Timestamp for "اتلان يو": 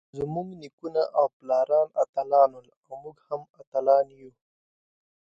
3.61-4.31